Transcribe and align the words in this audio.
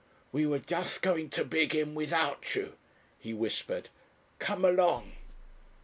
"We 0.31 0.47
were 0.47 0.57
just 0.57 1.03
going 1.03 1.29
to 1.29 1.45
begin 1.45 1.93
without 1.93 2.55
you," 2.55 2.73
he 3.19 3.35
whispered. 3.35 3.89
"Come 4.39 4.65
along." 4.65 5.11